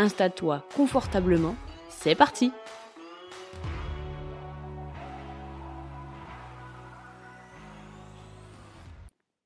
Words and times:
Installe-toi 0.00 0.64
confortablement, 0.76 1.56
c'est 1.90 2.14
parti 2.14 2.52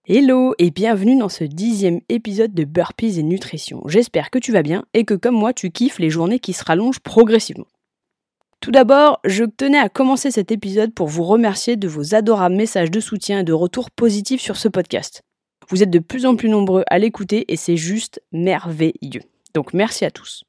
Hello 0.07 0.55
et 0.59 0.71
bienvenue 0.71 1.17
dans 1.17 1.31
ce 1.31 1.45
dixième 1.45 2.03
épisode 2.11 2.53
de 2.53 2.65
Burpees 2.65 3.19
et 3.19 3.23
Nutrition. 3.23 3.83
J'espère 3.87 4.31
que 4.31 4.39
tu 4.39 4.53
vas 4.53 4.63
bien 4.63 4.85
et 4.93 5.07
que 5.07 5.15
comme 5.15 5.37
moi 5.37 5.55
tu 5.55 5.71
kiffes 5.71 5.99
les 5.99 6.11
journées 6.11 6.39
qui 6.39 6.53
se 6.53 6.65
rallongent 6.65 7.01
progressivement. 7.01 7.69
Tout 8.61 8.73
d'abord, 8.73 9.21
je 9.25 9.45
tenais 9.45 9.79
à 9.79 9.89
commencer 9.89 10.31
cet 10.31 10.53
épisode 10.53 10.93
pour 10.93 11.09
vous 11.09 11.25
remercier 11.25 11.77
de 11.77 11.89
vos 11.89 12.15
adorables 12.15 12.57
messages 12.57 12.91
de 12.91 13.01
soutien 13.01 13.41
et 13.41 13.45
de 13.45 13.55
retours 13.55 13.91
positifs 13.91 14.43
sur 14.43 14.59
ce 14.59 14.69
podcast. 14.69 15.23
Vous 15.71 15.83
êtes 15.83 15.91
de 15.91 15.99
plus 15.99 16.27
en 16.27 16.37
plus 16.37 16.51
nombreux 16.51 16.85
à 16.89 16.99
l'écouter 16.99 17.51
et 17.51 17.57
c'est 17.57 17.79
juste 17.79 18.21
merveilleux. 18.33 19.23
Donc 19.55 19.75
merci 19.75 20.05
à 20.05 20.11
tous. 20.11 20.45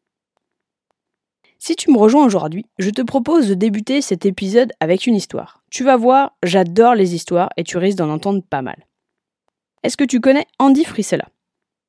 Si 1.66 1.78
tu 1.78 1.92
me 1.92 1.98
rejoins 1.98 2.26
aujourd'hui, 2.26 2.66
je 2.78 2.90
te 2.90 3.02
propose 3.02 3.48
de 3.48 3.54
débuter 3.54 4.02
cet 4.02 4.26
épisode 4.26 4.74
avec 4.82 5.08
une 5.08 5.16
histoire. 5.16 5.64
Tu 5.72 5.86
vas 5.86 5.96
voir, 5.96 6.36
j'adore 6.44 6.94
les 6.94 7.16
histoires 7.16 7.48
et 7.56 7.64
tu 7.64 7.78
risques 7.78 8.00
d'en 8.00 8.10
entendre 8.10 8.44
pas 8.44 8.62
mal. 8.62 8.86
Est-ce 9.82 9.96
que 9.96 10.04
tu 10.04 10.20
connais 10.20 10.46
Andy 10.60 10.84
Frisella? 10.84 11.30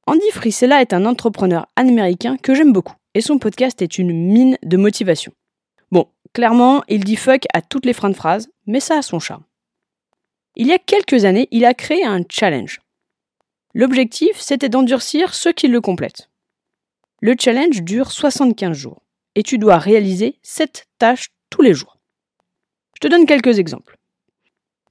Andy 0.06 0.30
Frisella 0.30 0.80
est 0.80 0.92
un 0.92 1.04
entrepreneur 1.04 1.66
américain 1.74 2.36
que 2.36 2.54
j'aime 2.54 2.72
beaucoup 2.72 2.94
et 3.14 3.20
son 3.20 3.38
podcast 3.38 3.82
est 3.82 3.98
une 3.98 4.12
mine 4.12 4.58
de 4.62 4.76
motivation. 4.76 5.32
Bon, 5.90 6.06
clairement, 6.34 6.84
il 6.86 7.02
dit 7.02 7.16
fuck 7.16 7.42
à 7.52 7.60
toutes 7.60 7.84
les 7.84 7.94
fins 7.94 8.10
de 8.10 8.14
phrase, 8.14 8.48
mais 8.68 8.78
ça 8.78 8.98
a 8.98 9.02
son 9.02 9.18
charme. 9.18 9.42
Il 10.54 10.68
y 10.68 10.72
a 10.72 10.78
quelques 10.78 11.24
années, 11.24 11.48
il 11.50 11.64
a 11.64 11.74
créé 11.74 12.04
un 12.04 12.22
challenge. 12.30 12.80
L'objectif, 13.74 14.38
c'était 14.38 14.68
d'endurcir 14.68 15.34
ceux 15.34 15.52
qui 15.52 15.66
le 15.66 15.80
complètent. 15.80 16.30
Le 17.20 17.34
challenge 17.36 17.82
dure 17.82 18.12
75 18.12 18.76
jours 18.76 19.00
et 19.34 19.42
tu 19.42 19.58
dois 19.58 19.78
réaliser 19.78 20.38
7 20.42 20.86
tâches 20.98 21.30
tous 21.50 21.62
les 21.62 21.74
jours. 21.74 21.98
Je 22.94 23.00
te 23.00 23.08
donne 23.08 23.26
quelques 23.26 23.58
exemples. 23.58 23.98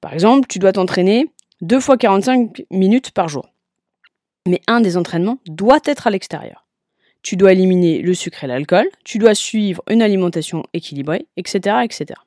Par 0.01 0.13
exemple, 0.13 0.47
tu 0.47 0.59
dois 0.59 0.73
t'entraîner 0.73 1.27
2 1.61 1.79
fois 1.79 1.97
45 1.97 2.65
minutes 2.71 3.11
par 3.11 3.29
jour. 3.29 3.49
Mais 4.45 4.61
un 4.67 4.81
des 4.81 4.97
entraînements 4.97 5.39
doit 5.45 5.79
être 5.85 6.07
à 6.07 6.09
l'extérieur. 6.09 6.67
Tu 7.21 7.37
dois 7.37 7.53
éliminer 7.53 8.01
le 8.01 8.13
sucre 8.13 8.43
et 8.43 8.47
l'alcool, 8.47 8.89
tu 9.05 9.17
dois 9.17 9.33
suivre 9.33 9.81
une 9.89 10.01
alimentation 10.01 10.65
équilibrée, 10.73 11.27
etc. 11.37 11.77
etc. 11.83 12.19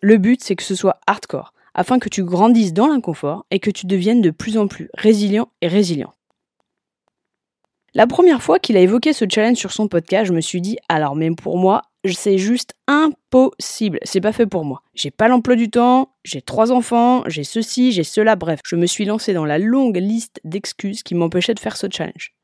Le 0.00 0.16
but, 0.16 0.40
c'est 0.42 0.54
que 0.54 0.62
ce 0.62 0.76
soit 0.76 1.00
hardcore, 1.08 1.52
afin 1.74 1.98
que 1.98 2.08
tu 2.08 2.22
grandisses 2.22 2.72
dans 2.72 2.86
l'inconfort 2.86 3.46
et 3.50 3.58
que 3.58 3.70
tu 3.70 3.86
deviennes 3.86 4.22
de 4.22 4.30
plus 4.30 4.58
en 4.58 4.68
plus 4.68 4.88
résilient 4.94 5.48
et 5.60 5.66
résilient. 5.66 6.13
La 7.96 8.08
première 8.08 8.42
fois 8.42 8.58
qu'il 8.58 8.76
a 8.76 8.80
évoqué 8.80 9.12
ce 9.12 9.24
challenge 9.32 9.56
sur 9.56 9.70
son 9.70 9.86
podcast, 9.86 10.26
je 10.26 10.32
me 10.32 10.40
suis 10.40 10.60
dit 10.60 10.76
alors 10.88 11.14
même 11.14 11.36
pour 11.36 11.58
moi, 11.58 11.82
c'est 12.12 12.38
juste 12.38 12.74
impossible. 12.88 14.00
C'est 14.02 14.20
pas 14.20 14.32
fait 14.32 14.46
pour 14.46 14.64
moi. 14.64 14.82
J'ai 14.94 15.12
pas 15.12 15.28
l'emploi 15.28 15.54
du 15.54 15.70
temps, 15.70 16.10
j'ai 16.24 16.42
trois 16.42 16.72
enfants, 16.72 17.22
j'ai 17.28 17.44
ceci, 17.44 17.92
j'ai 17.92 18.02
cela, 18.02 18.34
bref, 18.34 18.58
je 18.64 18.74
me 18.74 18.86
suis 18.86 19.04
lancé 19.04 19.32
dans 19.32 19.44
la 19.44 19.58
longue 19.58 19.98
liste 19.98 20.40
d'excuses 20.42 21.04
qui 21.04 21.14
m'empêchaient 21.14 21.54
de 21.54 21.60
faire 21.60 21.76
ce 21.76 21.86
challenge. 21.88 22.34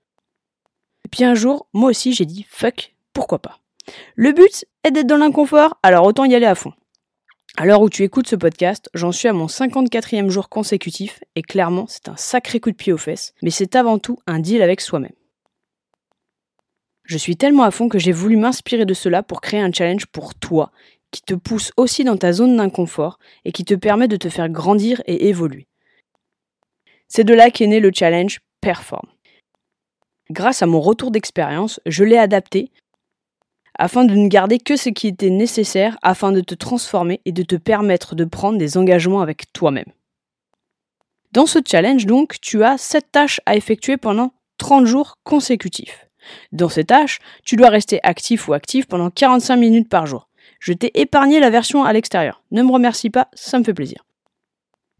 Et 1.04 1.08
puis 1.08 1.24
un 1.24 1.34
jour, 1.34 1.66
moi 1.72 1.90
aussi 1.90 2.12
j'ai 2.12 2.26
dit 2.26 2.46
fuck, 2.48 2.94
pourquoi 3.12 3.40
pas? 3.40 3.58
Le 4.14 4.30
but 4.30 4.66
est 4.84 4.92
d'être 4.92 5.08
dans 5.08 5.16
l'inconfort, 5.16 5.80
alors 5.82 6.06
autant 6.06 6.26
y 6.26 6.34
aller 6.36 6.46
à 6.46 6.54
fond. 6.54 6.74
À 7.56 7.66
l'heure 7.66 7.82
où 7.82 7.90
tu 7.90 8.04
écoutes 8.04 8.28
ce 8.28 8.36
podcast, 8.36 8.88
j'en 8.94 9.10
suis 9.10 9.26
à 9.26 9.32
mon 9.32 9.46
54e 9.46 10.28
jour 10.28 10.48
consécutif 10.48 11.24
et 11.34 11.42
clairement 11.42 11.86
c'est 11.88 12.08
un 12.08 12.16
sacré 12.16 12.60
coup 12.60 12.70
de 12.70 12.76
pied 12.76 12.92
aux 12.92 12.98
fesses, 12.98 13.34
mais 13.42 13.50
c'est 13.50 13.74
avant 13.74 13.98
tout 13.98 14.20
un 14.28 14.38
deal 14.38 14.62
avec 14.62 14.80
soi-même. 14.80 15.10
Je 17.10 17.18
suis 17.18 17.36
tellement 17.36 17.64
à 17.64 17.72
fond 17.72 17.88
que 17.88 17.98
j'ai 17.98 18.12
voulu 18.12 18.36
m'inspirer 18.36 18.86
de 18.86 18.94
cela 18.94 19.24
pour 19.24 19.40
créer 19.40 19.58
un 19.58 19.72
challenge 19.72 20.06
pour 20.06 20.36
toi, 20.36 20.70
qui 21.10 21.22
te 21.22 21.34
pousse 21.34 21.72
aussi 21.76 22.04
dans 22.04 22.16
ta 22.16 22.32
zone 22.32 22.56
d'inconfort 22.56 23.18
et 23.44 23.50
qui 23.50 23.64
te 23.64 23.74
permet 23.74 24.06
de 24.06 24.16
te 24.16 24.28
faire 24.28 24.48
grandir 24.48 25.02
et 25.06 25.26
évoluer. 25.26 25.66
C'est 27.08 27.24
de 27.24 27.34
là 27.34 27.50
qu'est 27.50 27.66
né 27.66 27.80
le 27.80 27.90
challenge 27.92 28.38
Perform. 28.60 29.08
Grâce 30.30 30.62
à 30.62 30.66
mon 30.66 30.80
retour 30.80 31.10
d'expérience, 31.10 31.80
je 31.84 32.04
l'ai 32.04 32.16
adapté 32.16 32.70
afin 33.76 34.04
de 34.04 34.14
ne 34.14 34.28
garder 34.28 34.60
que 34.60 34.76
ce 34.76 34.90
qui 34.90 35.08
était 35.08 35.30
nécessaire 35.30 35.98
afin 36.02 36.30
de 36.30 36.42
te 36.42 36.54
transformer 36.54 37.20
et 37.24 37.32
de 37.32 37.42
te 37.42 37.56
permettre 37.56 38.14
de 38.14 38.24
prendre 38.24 38.56
des 38.56 38.78
engagements 38.78 39.20
avec 39.20 39.52
toi-même. 39.52 39.92
Dans 41.32 41.46
ce 41.46 41.58
challenge 41.68 42.06
donc, 42.06 42.40
tu 42.40 42.62
as 42.62 42.78
7 42.78 43.10
tâches 43.10 43.40
à 43.46 43.56
effectuer 43.56 43.96
pendant 43.96 44.32
30 44.58 44.86
jours 44.86 45.18
consécutifs. 45.24 46.06
Dans 46.52 46.68
ces 46.68 46.84
tâches, 46.84 47.18
tu 47.44 47.56
dois 47.56 47.68
rester 47.68 48.00
actif 48.02 48.48
ou 48.48 48.52
actif 48.52 48.86
pendant 48.86 49.10
45 49.10 49.56
minutes 49.56 49.88
par 49.88 50.06
jour. 50.06 50.28
Je 50.58 50.72
t'ai 50.72 50.98
épargné 51.00 51.40
la 51.40 51.50
version 51.50 51.84
à 51.84 51.92
l'extérieur. 51.92 52.42
Ne 52.50 52.62
me 52.62 52.72
remercie 52.72 53.10
pas, 53.10 53.28
ça 53.34 53.58
me 53.58 53.64
fait 53.64 53.74
plaisir. 53.74 54.04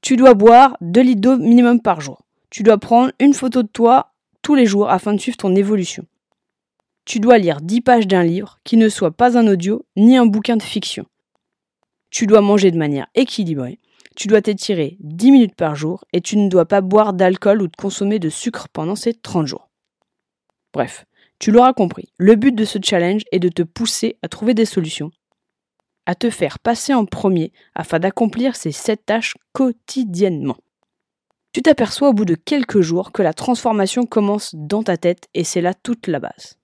Tu 0.00 0.16
dois 0.16 0.34
boire 0.34 0.76
2 0.81 1.00
litres 1.00 1.20
d'eau 1.20 1.36
minimum 1.36 1.81
par 1.81 2.00
jour. 2.00 2.22
Tu 2.48 2.62
dois 2.62 2.78
prendre 2.78 3.12
une 3.20 3.34
photo 3.34 3.62
de 3.62 3.69
toi 3.69 4.12
tous 4.42 4.54
les 4.54 4.66
jours 4.66 4.91
afin 4.91 5.12
de 5.12 5.20
suivre 5.20 5.36
ton 5.36 5.54
évolution. 5.54 6.06
Tu 7.04 7.20
dois 7.20 7.38
lire 7.38 7.60
10 7.60 7.81
pages 7.82 8.06
d'un 8.06 8.22
livre 8.22 8.58
qui 8.64 8.76
ne 8.76 8.88
soit 8.88 9.10
pas 9.10 9.37
un 9.37 9.47
audio 9.47 9.84
ni 9.97 10.16
un 10.16 10.26
bouquin 10.26 10.56
de 10.56 10.62
fiction. 10.62 11.06
Tu 12.10 12.26
dois 12.26 12.41
manger 12.41 12.70
de 12.70 12.78
manière 12.78 13.06
équilibrée. 13.14 13.78
Tu 14.16 14.28
dois 14.28 14.42
t'étirer 14.42 14.97
10 15.00 15.31
minutes 15.31 15.54
par 15.54 15.76
jour 15.76 16.04
et 16.12 16.20
tu 16.20 16.37
ne 16.37 16.48
dois 16.48 16.66
pas 16.66 16.81
boire 16.81 17.12
d'alcool 17.12 17.62
ou 17.62 17.69
de 17.69 17.76
consommer 17.76 18.19
de 18.19 18.28
sucre 18.28 18.69
pendant 18.72 18.97
ces 18.97 19.14
30 19.14 19.47
jours. 19.47 19.69
Bref, 20.72 21.04
tu 21.40 21.50
l'auras 21.50 21.72
compris, 21.72 22.12
le 22.18 22.34
but 22.34 22.54
de 22.54 22.66
ce 22.66 22.78
challenge 22.82 23.22
est 23.32 23.38
de 23.38 23.48
te 23.48 23.62
pousser 23.62 24.18
à 24.22 24.28
trouver 24.28 24.52
des 24.52 24.66
solutions, 24.66 25.10
à 26.04 26.14
te 26.14 26.28
faire 26.28 26.58
passer 26.58 26.92
en 26.92 27.06
premier 27.06 27.52
afin 27.74 27.98
d'accomplir 27.98 28.54
ces 28.54 28.72
7 28.72 29.06
tâches 29.06 29.34
quotidiennement. 29.52 30.58
Tu 31.52 31.62
t'aperçois 31.62 32.10
au 32.10 32.12
bout 32.12 32.26
de 32.26 32.34
quelques 32.34 32.82
jours 32.82 33.10
que 33.10 33.22
la 33.22 33.32
transformation 33.32 34.04
commence 34.04 34.54
dans 34.54 34.82
ta 34.82 34.98
tête 34.98 35.28
et 35.32 35.42
c'est 35.42 35.62
là 35.62 35.72
toute 35.72 36.08
la 36.08 36.20
base. 36.20 36.58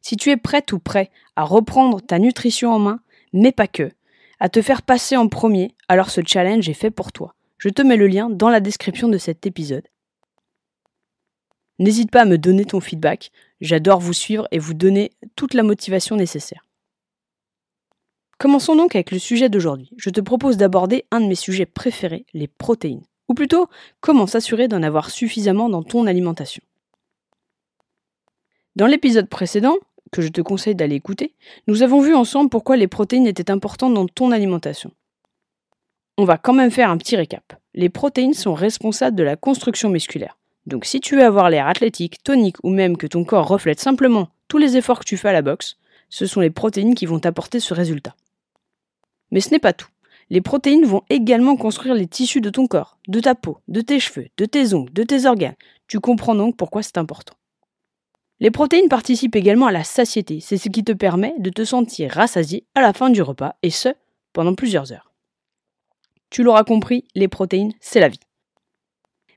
Si 0.00 0.16
tu 0.16 0.30
es 0.30 0.36
prête 0.36 0.72
ou 0.72 0.80
prêt 0.80 1.10
à 1.36 1.44
reprendre 1.44 2.02
ta 2.02 2.18
nutrition 2.18 2.72
en 2.72 2.80
main, 2.80 3.00
mais 3.32 3.52
pas 3.52 3.68
que, 3.68 3.92
à 4.40 4.48
te 4.48 4.60
faire 4.60 4.82
passer 4.82 5.16
en 5.16 5.28
premier, 5.28 5.76
alors 5.86 6.10
ce 6.10 6.20
challenge 6.26 6.68
est 6.68 6.74
fait 6.74 6.90
pour 6.90 7.12
toi. 7.12 7.36
Je 7.58 7.68
te 7.68 7.80
mets 7.80 7.96
le 7.96 8.08
lien 8.08 8.28
dans 8.28 8.50
la 8.50 8.58
description 8.58 9.08
de 9.08 9.18
cet 9.18 9.46
épisode 9.46 9.86
N'hésite 11.78 12.10
pas 12.10 12.22
à 12.22 12.26
me 12.26 12.38
donner 12.38 12.64
ton 12.64 12.80
feedback, 12.80 13.32
j'adore 13.62 14.00
vous 14.00 14.12
suivre 14.12 14.46
et 14.50 14.58
vous 14.58 14.74
donner 14.74 15.12
toute 15.36 15.54
la 15.54 15.62
motivation 15.62 16.16
nécessaire. 16.16 16.66
Commençons 18.38 18.76
donc 18.76 18.96
avec 18.96 19.12
le 19.12 19.18
sujet 19.18 19.48
d'aujourd'hui. 19.48 19.90
Je 19.96 20.10
te 20.10 20.20
propose 20.20 20.56
d'aborder 20.56 21.04
un 21.12 21.20
de 21.20 21.26
mes 21.26 21.36
sujets 21.36 21.64
préférés, 21.64 22.26
les 22.34 22.48
protéines. 22.48 23.04
Ou 23.28 23.34
plutôt, 23.34 23.68
comment 24.00 24.26
s'assurer 24.26 24.68
d'en 24.68 24.82
avoir 24.82 25.10
suffisamment 25.10 25.68
dans 25.68 25.84
ton 25.84 26.06
alimentation. 26.06 26.62
Dans 28.74 28.86
l'épisode 28.86 29.28
précédent, 29.28 29.76
que 30.10 30.22
je 30.22 30.28
te 30.28 30.40
conseille 30.40 30.74
d'aller 30.74 30.96
écouter, 30.96 31.34
nous 31.68 31.82
avons 31.82 32.00
vu 32.00 32.14
ensemble 32.14 32.50
pourquoi 32.50 32.76
les 32.76 32.88
protéines 32.88 33.26
étaient 33.26 33.50
importantes 33.50 33.94
dans 33.94 34.06
ton 34.06 34.32
alimentation. 34.32 34.90
On 36.18 36.24
va 36.24 36.36
quand 36.36 36.52
même 36.52 36.70
faire 36.70 36.90
un 36.90 36.98
petit 36.98 37.16
récap. 37.16 37.54
Les 37.74 37.88
protéines 37.88 38.34
sont 38.34 38.54
responsables 38.54 39.16
de 39.16 39.22
la 39.22 39.36
construction 39.36 39.88
musculaire. 39.88 40.36
Donc 40.66 40.84
si 40.84 41.00
tu 41.00 41.16
veux 41.16 41.24
avoir 41.24 41.50
l'air 41.50 41.66
athlétique, 41.66 42.22
tonique 42.22 42.56
ou 42.62 42.70
même 42.70 42.96
que 42.96 43.06
ton 43.06 43.24
corps 43.24 43.48
reflète 43.48 43.80
simplement 43.80 44.28
tous 44.48 44.58
les 44.58 44.76
efforts 44.76 45.00
que 45.00 45.04
tu 45.04 45.16
fais 45.16 45.28
à 45.28 45.32
la 45.32 45.42
boxe, 45.42 45.76
ce 46.08 46.26
sont 46.26 46.40
les 46.40 46.50
protéines 46.50 46.94
qui 46.94 47.06
vont 47.06 47.18
t'apporter 47.18 47.58
ce 47.58 47.74
résultat. 47.74 48.14
Mais 49.30 49.40
ce 49.40 49.50
n'est 49.50 49.58
pas 49.58 49.72
tout. 49.72 49.88
Les 50.30 50.40
protéines 50.40 50.84
vont 50.84 51.02
également 51.10 51.56
construire 51.56 51.94
les 51.94 52.06
tissus 52.06 52.40
de 52.40 52.50
ton 52.50 52.66
corps, 52.66 52.98
de 53.08 53.18
ta 53.20 53.34
peau, 53.34 53.58
de 53.68 53.80
tes 53.80 53.98
cheveux, 53.98 54.28
de 54.36 54.44
tes 54.44 54.74
ongles, 54.74 54.92
de 54.92 55.02
tes 55.02 55.26
organes. 55.26 55.56
Tu 55.88 56.00
comprends 56.00 56.34
donc 56.34 56.56
pourquoi 56.56 56.82
c'est 56.82 56.98
important. 56.98 57.34
Les 58.40 58.50
protéines 58.50 58.88
participent 58.88 59.36
également 59.36 59.66
à 59.66 59.72
la 59.72 59.84
satiété, 59.84 60.40
c'est 60.40 60.56
ce 60.56 60.68
qui 60.68 60.84
te 60.84 60.92
permet 60.92 61.34
de 61.38 61.50
te 61.50 61.64
sentir 61.64 62.10
rassasié 62.12 62.66
à 62.74 62.80
la 62.80 62.92
fin 62.92 63.10
du 63.10 63.22
repas, 63.22 63.54
et 63.62 63.70
ce, 63.70 63.90
pendant 64.32 64.54
plusieurs 64.54 64.92
heures. 64.92 65.12
Tu 66.30 66.42
l'auras 66.42 66.64
compris, 66.64 67.04
les 67.14 67.28
protéines, 67.28 67.72
c'est 67.80 68.00
la 68.00 68.08
vie 68.08 68.20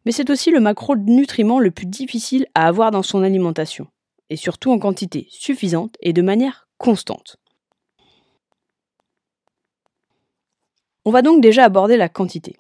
mais 0.06 0.12
c'est 0.12 0.30
aussi 0.30 0.52
le 0.52 0.60
macronutriment 0.60 1.60
le 1.60 1.72
plus 1.72 1.88
difficile 1.88 2.48
à 2.54 2.68
avoir 2.68 2.92
dans 2.92 3.04
son 3.04 3.24
alimentation. 3.24 3.88
et 4.32 4.38
surtout 4.38 4.72
en 4.72 4.80
quantité 4.80 5.28
suffisante 5.30 5.98
et 6.00 6.12
de 6.12 6.24
manière 6.24 6.68
constante. 6.80 7.38
On 11.06 11.12
va 11.12 11.22
donc 11.22 11.42
déjà 11.42 11.66
aborder 11.66 11.96
la 11.96 12.10
quantité. 12.10 12.58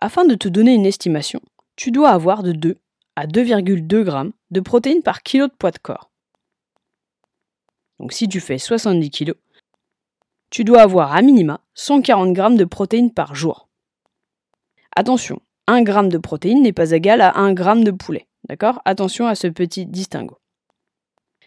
Afin 0.00 0.24
de 0.24 0.34
te 0.34 0.48
donner 0.48 0.74
une 0.74 0.86
estimation, 0.86 1.40
tu 1.76 1.92
dois 1.92 2.10
avoir 2.10 2.42
de 2.42 2.50
2 2.50 2.76
à 3.14 3.28
2,2 3.28 4.04
g 4.04 4.32
de 4.50 4.60
protéines 4.60 5.02
par 5.02 5.22
kilo 5.22 5.46
de 5.46 5.52
poids 5.52 5.70
de 5.70 5.78
corps. 5.78 6.10
Donc 8.00 8.12
si 8.12 8.28
tu 8.28 8.40
fais 8.40 8.58
70 8.58 9.10
kg, 9.10 9.34
tu 10.50 10.64
dois 10.64 10.82
avoir 10.82 11.12
à 11.12 11.22
minima 11.22 11.60
140 11.74 12.34
g 12.34 12.56
de 12.56 12.64
protéines 12.64 13.12
par 13.12 13.36
jour. 13.36 13.68
Attention, 14.96 15.40
1 15.68 15.84
g 15.84 16.08
de 16.08 16.18
protéines 16.18 16.62
n'est 16.62 16.72
pas 16.72 16.92
égal 16.92 17.20
à 17.20 17.38
1 17.38 17.54
g 17.54 17.84
de 17.84 17.90
poulet. 17.90 18.26
D'accord? 18.48 18.80
Attention 18.84 19.26
à 19.26 19.34
ce 19.34 19.46
petit 19.46 19.86
distinguo. 19.86 20.38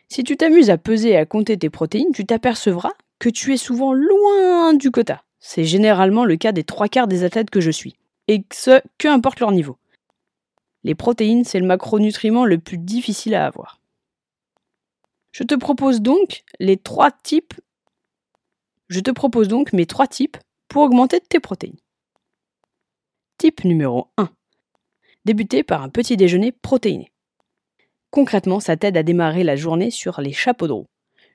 Si 0.10 0.24
tu 0.24 0.38
t'amuses 0.38 0.70
à 0.70 0.78
peser 0.78 1.10
et 1.12 1.18
à 1.18 1.26
compter 1.26 1.58
tes 1.58 1.70
protéines, 1.70 2.12
tu 2.14 2.26
t'apercevras 2.26 2.92
que 3.18 3.30
tu 3.30 3.54
es 3.54 3.58
souvent 3.58 3.94
loin 3.94 4.74
du 4.74 4.92
quota. 4.92 5.24
C'est 5.40 5.64
généralement 5.64 6.24
le 6.24 6.36
cas 6.36 6.52
des 6.52 6.64
trois 6.64 6.88
quarts 6.88 7.08
des 7.08 7.24
athlètes 7.24 7.50
que 7.50 7.62
je 7.62 7.72
suis. 7.72 7.96
Et 8.28 8.46
ce, 8.54 8.82
que 9.00 9.08
importe 9.08 9.40
leur 9.40 9.52
niveau. 9.52 9.78
Les 10.84 10.96
protéines, 10.96 11.44
c'est 11.44 11.60
le 11.60 11.66
macronutriment 11.66 12.46
le 12.46 12.60
plus 12.60 12.78
difficile 12.78 13.36
à 13.36 13.46
avoir. 13.46 13.80
Je 15.32 15.44
te 15.44 15.56
propose 15.56 16.02
donc 16.02 16.44
mes 16.60 16.78
trois 16.78 17.12
types 20.08 20.38
pour 20.68 20.84
augmenter 20.84 21.20
tes 21.22 21.40
protéines. 21.40 21.78
Type 23.42 23.64
numéro 23.64 24.12
1. 24.18 24.30
Débuter 25.26 25.64
par 25.64 25.82
un 25.82 25.90
petit 25.90 26.16
déjeuner 26.16 26.52
protéiné. 26.52 27.12
Concrètement, 28.12 28.60
ça 28.60 28.78
t'aide 28.78 28.98
à 28.98 29.02
démarrer 29.02 29.44
la 29.44 29.56
journée 29.56 29.90
sur 29.90 30.22
les 30.22 30.32
chapeaux 30.32 30.68
de 30.68 30.74
roue. 30.74 30.86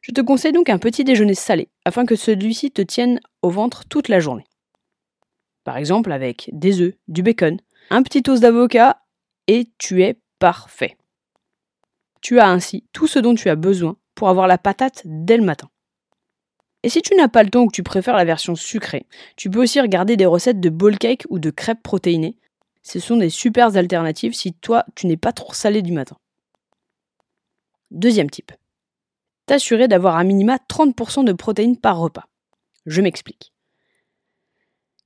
Je 0.02 0.12
te 0.12 0.20
conseille 0.20 0.52
donc 0.52 0.70
un 0.70 0.78
petit 0.78 1.02
déjeuner 1.02 1.34
salé, 1.34 1.68
afin 1.84 2.06
que 2.06 2.14
celui-ci 2.14 2.70
te 2.70 2.80
tienne 2.80 3.18
au 3.42 3.50
ventre 3.50 3.86
toute 3.88 4.06
la 4.06 4.20
journée. 4.20 4.44
Par 5.64 5.78
exemple 5.78 6.12
avec 6.12 6.48
des 6.52 6.80
œufs, 6.80 6.94
du 7.08 7.24
bacon, 7.24 7.58
un 7.90 8.04
petit 8.04 8.22
toast 8.22 8.40
d'avocat, 8.40 9.02
et 9.48 9.68
tu 9.76 10.04
es 10.04 10.20
parfait. 10.38 10.96
Tu 12.20 12.38
as 12.38 12.48
ainsi 12.48 12.86
tout 12.92 13.08
ce 13.08 13.18
dont 13.18 13.34
tu 13.34 13.48
as 13.48 13.56
besoin 13.56 13.96
pour 14.14 14.28
avoir 14.28 14.46
la 14.46 14.58
patate 14.58 15.02
dès 15.06 15.38
le 15.38 15.44
matin. 15.44 15.68
Et 16.82 16.88
si 16.88 17.02
tu 17.02 17.14
n'as 17.16 17.28
pas 17.28 17.42
le 17.42 17.50
temps 17.50 17.62
ou 17.62 17.66
que 17.66 17.74
tu 17.74 17.82
préfères 17.82 18.16
la 18.16 18.24
version 18.24 18.54
sucrée, 18.54 19.06
tu 19.36 19.50
peux 19.50 19.60
aussi 19.60 19.80
regarder 19.80 20.16
des 20.16 20.26
recettes 20.26 20.60
de 20.60 20.70
bowl 20.70 20.98
cake 20.98 21.24
ou 21.30 21.38
de 21.38 21.50
crêpes 21.50 21.82
protéinées. 21.82 22.36
Ce 22.82 23.00
sont 23.00 23.16
des 23.16 23.30
super 23.30 23.76
alternatives 23.76 24.34
si 24.34 24.52
toi 24.52 24.84
tu 24.94 25.06
n'es 25.06 25.16
pas 25.16 25.32
trop 25.32 25.52
salé 25.52 25.82
du 25.82 25.92
matin. 25.92 26.16
Deuxième 27.90 28.30
type. 28.30 28.52
T'assurer 29.46 29.88
d'avoir 29.88 30.16
un 30.16 30.24
minima 30.24 30.58
30% 30.68 31.24
de 31.24 31.32
protéines 31.32 31.76
par 31.76 31.98
repas. 31.98 32.28
Je 32.84 33.00
m'explique. 33.00 33.52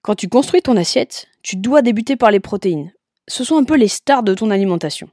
Quand 0.03 0.15
tu 0.15 0.29
construis 0.29 0.63
ton 0.63 0.77
assiette, 0.77 1.29
tu 1.43 1.57
dois 1.57 1.83
débuter 1.83 2.17
par 2.17 2.31
les 2.31 2.41
protéines. 2.41 2.93
Ce 3.29 3.45
sont 3.45 3.57
un 3.57 3.65
peu 3.65 3.77
les 3.77 3.89
stars 3.89 4.23
de 4.23 4.35
ton 4.35 4.51
alimentation. 4.51 5.11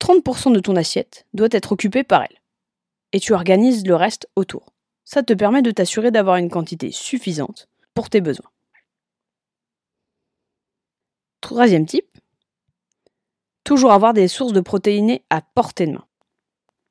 30% 0.00 0.52
de 0.52 0.60
ton 0.60 0.76
assiette 0.76 1.26
doit 1.34 1.48
être 1.50 1.72
occupée 1.72 2.04
par 2.04 2.22
elle. 2.22 2.40
Et 3.12 3.20
tu 3.20 3.32
organises 3.32 3.86
le 3.86 3.94
reste 3.94 4.28
autour. 4.36 4.72
Ça 5.10 5.22
te 5.22 5.32
permet 5.32 5.62
de 5.62 5.70
t'assurer 5.70 6.10
d'avoir 6.10 6.36
une 6.36 6.50
quantité 6.50 6.92
suffisante 6.92 7.70
pour 7.94 8.10
tes 8.10 8.20
besoins. 8.20 8.50
Troisième 11.40 11.86
type, 11.86 12.18
toujours 13.64 13.92
avoir 13.92 14.12
des 14.12 14.28
sources 14.28 14.52
de 14.52 14.60
protéines 14.60 15.18
à 15.30 15.40
portée 15.40 15.86
de 15.86 15.92
main. 15.92 16.04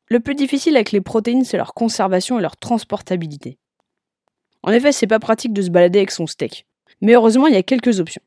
Le 0.08 0.20
plus 0.20 0.34
difficile 0.34 0.76
avec 0.78 0.92
les 0.94 1.00
protéines, 1.00 1.46
c'est 1.46 1.58
leur 1.58 1.76
conservation 1.76 2.40
et 2.40 2.42
leur 2.42 2.58
transportabilité. 2.58 3.60
En 4.64 4.72
effet, 4.72 4.92
c'est 4.92 5.06
pas 5.06 5.20
pratique 5.20 5.54
de 5.54 5.62
se 5.62 5.70
balader 5.70 6.00
avec 6.00 6.10
son 6.10 6.26
steak. 6.26 6.66
Mais 7.02 7.14
heureusement, 7.14 7.46
il 7.46 7.54
y 7.54 7.58
a 7.58 7.62
quelques 7.62 8.00
options. 8.00 8.24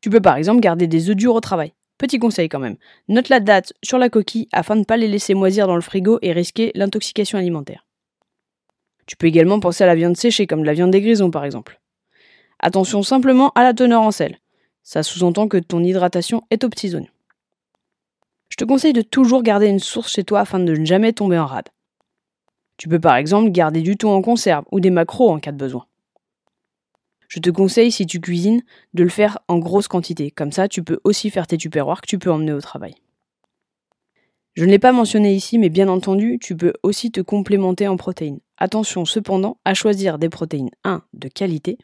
Tu 0.00 0.08
peux 0.08 0.22
par 0.22 0.36
exemple 0.36 0.60
garder 0.60 0.86
des 0.86 1.10
œufs 1.10 1.16
durs 1.16 1.34
au 1.34 1.40
travail. 1.42 1.74
Petit 1.98 2.18
conseil 2.18 2.48
quand 2.48 2.60
même. 2.60 2.78
Note 3.08 3.28
la 3.28 3.40
date 3.40 3.74
sur 3.82 3.98
la 3.98 4.08
coquille 4.08 4.48
afin 4.52 4.74
de 4.74 4.80
ne 4.80 4.84
pas 4.86 4.96
les 4.96 5.06
laisser 5.06 5.34
moisir 5.34 5.66
dans 5.66 5.76
le 5.76 5.82
frigo 5.82 6.18
et 6.22 6.32
risquer 6.32 6.72
l'intoxication 6.74 7.36
alimentaire. 7.36 7.84
Tu 9.10 9.16
peux 9.16 9.26
également 9.26 9.58
penser 9.58 9.82
à 9.82 9.88
la 9.88 9.96
viande 9.96 10.16
séchée 10.16 10.46
comme 10.46 10.60
de 10.60 10.66
la 10.66 10.72
viande 10.72 10.92
des 10.92 11.00
grisons 11.00 11.32
par 11.32 11.44
exemple. 11.44 11.80
Attention 12.60 13.02
simplement 13.02 13.50
à 13.56 13.64
la 13.64 13.74
teneur 13.74 14.02
en 14.02 14.12
sel. 14.12 14.38
Ça 14.84 15.02
sous-entend 15.02 15.48
que 15.48 15.56
ton 15.56 15.82
hydratation 15.82 16.44
est 16.50 16.62
aux. 16.62 16.70
Je 16.70 18.56
te 18.56 18.64
conseille 18.64 18.92
de 18.92 19.02
toujours 19.02 19.42
garder 19.42 19.66
une 19.66 19.80
source 19.80 20.12
chez 20.12 20.22
toi 20.22 20.38
afin 20.38 20.60
de 20.60 20.76
ne 20.76 20.84
jamais 20.84 21.12
tomber 21.12 21.40
en 21.40 21.46
rade. 21.46 21.70
Tu 22.76 22.88
peux 22.88 23.00
par 23.00 23.16
exemple 23.16 23.50
garder 23.50 23.82
du 23.82 23.96
thon 23.96 24.12
en 24.12 24.22
conserve 24.22 24.64
ou 24.70 24.78
des 24.78 24.90
macros 24.90 25.32
en 25.32 25.40
cas 25.40 25.50
de 25.50 25.56
besoin. 25.56 25.86
Je 27.26 27.40
te 27.40 27.50
conseille, 27.50 27.90
si 27.90 28.06
tu 28.06 28.20
cuisines, 28.20 28.62
de 28.94 29.02
le 29.02 29.08
faire 29.08 29.40
en 29.48 29.58
grosse 29.58 29.88
quantité. 29.88 30.30
Comme 30.30 30.52
ça, 30.52 30.68
tu 30.68 30.84
peux 30.84 31.00
aussi 31.02 31.30
faire 31.30 31.48
tes 31.48 31.58
tupperwares 31.58 32.00
que 32.00 32.06
tu 32.06 32.20
peux 32.20 32.30
emmener 32.30 32.52
au 32.52 32.60
travail. 32.60 32.94
Je 34.54 34.64
ne 34.64 34.70
l'ai 34.70 34.80
pas 34.80 34.92
mentionné 34.92 35.34
ici, 35.34 35.58
mais 35.58 35.68
bien 35.68 35.88
entendu, 35.88 36.38
tu 36.40 36.56
peux 36.56 36.72
aussi 36.82 37.12
te 37.12 37.20
complémenter 37.20 37.86
en 37.86 37.96
protéines. 37.96 38.40
Attention 38.58 39.04
cependant 39.04 39.58
à 39.64 39.74
choisir 39.74 40.18
des 40.18 40.28
protéines 40.28 40.70
1 40.82 41.02
de 41.14 41.28
qualité 41.28 41.78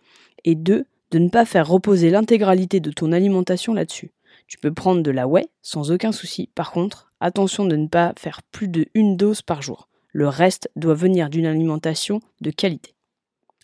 et 0.45 0.57
2 0.57 0.85
de 1.13 1.19
ne 1.19 1.29
pas 1.29 1.45
faire 1.45 1.69
reposer 1.69 2.11
l'intégralité 2.11 2.81
de 2.81 2.91
ton 2.91 3.13
alimentation 3.13 3.73
là-dessus. 3.73 4.11
Tu 4.49 4.59
peux 4.59 4.75
prendre 4.75 5.03
de 5.03 5.11
la 5.11 5.29
whey 5.29 5.47
sans 5.63 5.93
aucun 5.93 6.11
souci. 6.11 6.51
Par 6.55 6.73
contre, 6.73 7.13
attention 7.21 7.65
de 7.65 7.77
ne 7.77 7.87
pas 7.87 8.13
faire 8.19 8.43
plus 8.51 8.69
de 8.69 8.87
une 8.95 9.17
dose 9.17 9.43
par 9.43 9.63
jour. 9.63 9.89
Le 10.13 10.29
reste 10.29 10.69
doit 10.75 10.95
venir 10.95 11.31
d'une 11.31 11.47
alimentation 11.47 12.21
de 12.41 12.51
qualité. 12.51 12.95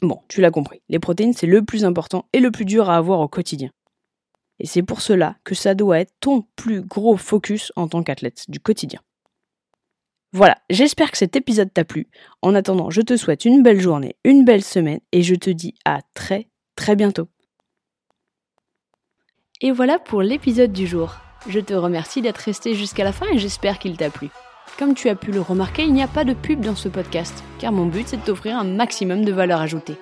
Bon, 0.01 0.21
tu 0.29 0.41
l'as 0.41 0.51
compris, 0.51 0.81
les 0.89 0.99
protéines 0.99 1.33
c'est 1.33 1.47
le 1.47 1.63
plus 1.63 1.85
important 1.85 2.27
et 2.33 2.41
le 2.41 2.51
plus 2.51 2.65
dur 2.65 2.89
à 2.91 2.97
avoir 2.97 3.21
au 3.21 3.29
quotidien. 3.29 3.71
Et 4.59 4.67
c'est 4.67 4.83
pour 4.83 5.01
cela 5.01 5.37
que 5.45 5.55
ça 5.55 5.75
doit 5.75 6.01
être 6.01 6.13
ton 6.21 6.45
plus 6.57 6.83
gros 6.83 7.17
focus 7.17 7.73
en 7.77 7.89
tant 7.89 8.03
qu'athlète 8.03 8.45
du 8.49 8.61
quotidien. 8.61 9.01
Voilà, 10.35 10.57
j'espère 10.71 11.11
que 11.11 11.19
cet 11.19 11.37
épisode 11.37 11.73
t'a 11.73 11.85
plu. 11.85 12.09
En 12.41 12.55
attendant, 12.55 12.89
je 12.89 13.03
te 13.03 13.17
souhaite 13.17 13.45
une 13.45 13.63
belle 13.63 13.81
journée, 13.81 14.17
une 14.25 14.45
belle 14.45 14.65
semaine 14.65 15.01
et 15.13 15.23
je 15.23 15.35
te 15.35 15.51
dis 15.51 15.75
à 15.85 16.01
très 16.15 16.49
très 16.75 16.97
bientôt. 16.97 17.29
Et 19.61 19.71
voilà 19.71 19.99
pour 19.99 20.23
l'épisode 20.23 20.73
du 20.73 20.87
jour. 20.87 21.17
Je 21.49 21.61
te 21.61 21.75
remercie 21.75 22.23
d'être 22.23 22.39
resté 22.39 22.75
jusqu'à 22.75 23.05
la 23.05 23.13
fin 23.13 23.27
et 23.29 23.39
j'espère 23.39 23.79
qu'il 23.79 23.97
t'a 23.97 24.11
plu. 24.11 24.29
Comme 24.79 24.95
tu 24.95 25.09
as 25.09 25.15
pu 25.15 25.33
le 25.33 25.41
remarquer, 25.41 25.83
il 25.83 25.93
n'y 25.93 26.03
a 26.03 26.09
pas 26.09 26.25
de 26.25 26.33
pub 26.33 26.61
dans 26.61 26.77
ce 26.77 26.89
podcast, 26.89 27.45
car 27.59 27.73
mon 27.73 27.87
but 27.87 28.09
c'est 28.09 28.17
de 28.17 28.25
t'offrir 28.25 28.57
un 28.57 28.65
maximum 28.65 29.25
de 29.25 29.33
valeur 29.33 29.61
ajoutée. 29.61 29.99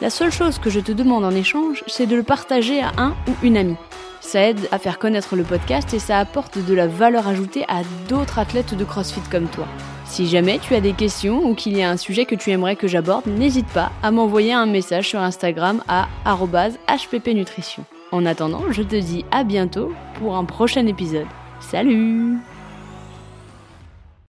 La 0.00 0.10
seule 0.10 0.30
chose 0.30 0.58
que 0.58 0.70
je 0.70 0.78
te 0.78 0.92
demande 0.92 1.24
en 1.24 1.32
échange, 1.32 1.82
c'est 1.88 2.06
de 2.06 2.14
le 2.14 2.22
partager 2.22 2.80
à 2.80 2.92
un 2.98 3.16
ou 3.26 3.32
une 3.42 3.56
amie. 3.56 3.76
Ça 4.20 4.42
aide 4.42 4.68
à 4.70 4.78
faire 4.78 4.98
connaître 4.98 5.34
le 5.34 5.42
podcast 5.42 5.92
et 5.92 5.98
ça 5.98 6.18
apporte 6.18 6.58
de 6.58 6.74
la 6.74 6.86
valeur 6.86 7.26
ajoutée 7.26 7.64
à 7.66 7.82
d'autres 8.08 8.38
athlètes 8.38 8.74
de 8.74 8.84
CrossFit 8.84 9.22
comme 9.30 9.48
toi. 9.48 9.66
Si 10.04 10.28
jamais 10.28 10.60
tu 10.60 10.74
as 10.74 10.80
des 10.80 10.92
questions 10.92 11.44
ou 11.44 11.54
qu'il 11.54 11.76
y 11.76 11.82
a 11.82 11.90
un 11.90 11.96
sujet 11.96 12.26
que 12.26 12.36
tu 12.36 12.50
aimerais 12.50 12.76
que 12.76 12.86
j'aborde, 12.86 13.26
n'hésite 13.26 13.68
pas 13.68 13.90
à 14.02 14.10
m'envoyer 14.10 14.52
un 14.52 14.66
message 14.66 15.08
sur 15.08 15.20
Instagram 15.20 15.82
à 15.88 16.08
hppnutrition. 16.24 17.84
En 18.12 18.24
attendant, 18.24 18.70
je 18.70 18.82
te 18.82 18.96
dis 18.96 19.24
à 19.32 19.42
bientôt 19.42 19.92
pour 20.14 20.36
un 20.36 20.44
prochain 20.44 20.86
épisode. 20.86 21.26
Salut 21.60 22.38